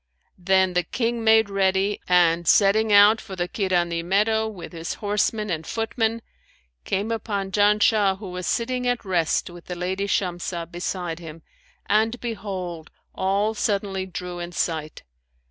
Then 0.39 0.73
the 0.73 0.81
King 0.81 1.23
made 1.23 1.47
ready, 1.47 2.01
and, 2.07 2.47
setting 2.47 2.91
out 2.91 3.21
for 3.21 3.35
the 3.35 3.47
Kirani 3.47 4.01
meadow 4.03 4.47
with 4.47 4.73
his 4.73 4.95
horsemen 4.95 5.51
and 5.51 5.63
footmen, 5.67 6.23
came 6.85 7.11
upon 7.11 7.51
Janshah 7.51 8.17
who 8.17 8.31
was 8.31 8.47
sitting 8.47 8.87
at 8.87 9.05
rest 9.05 9.51
with 9.51 9.65
the 9.65 9.75
lady 9.75 10.07
Shamsah 10.07 10.71
beside 10.71 11.19
him 11.19 11.43
and, 11.85 12.19
behold, 12.19 12.89
all 13.13 13.53
suddenly 13.53 14.07
drew 14.07 14.39
in 14.39 14.53
sight. 14.53 15.03